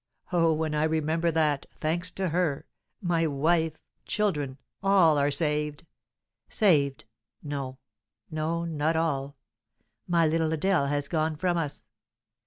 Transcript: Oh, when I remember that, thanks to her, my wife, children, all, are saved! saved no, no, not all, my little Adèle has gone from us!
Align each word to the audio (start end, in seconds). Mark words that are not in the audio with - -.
Oh, 0.31 0.51
when 0.51 0.73
I 0.73 0.85
remember 0.85 1.29
that, 1.29 1.67
thanks 1.79 2.09
to 2.09 2.29
her, 2.29 2.65
my 3.01 3.27
wife, 3.27 3.77
children, 4.03 4.57
all, 4.81 5.19
are 5.19 5.29
saved! 5.29 5.85
saved 6.49 7.05
no, 7.43 7.77
no, 8.31 8.65
not 8.65 8.95
all, 8.95 9.37
my 10.07 10.25
little 10.25 10.49
Adèle 10.49 10.89
has 10.89 11.07
gone 11.07 11.35
from 11.35 11.55
us! 11.55 11.83